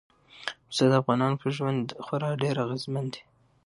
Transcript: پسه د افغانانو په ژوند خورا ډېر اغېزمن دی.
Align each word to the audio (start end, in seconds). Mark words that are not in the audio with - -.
پسه 0.67 0.83
د 0.91 0.93
افغانانو 1.01 1.39
په 1.41 1.47
ژوند 1.55 1.85
خورا 2.05 2.31
ډېر 2.43 2.55
اغېزمن 2.65 3.05
دی. 3.13 3.21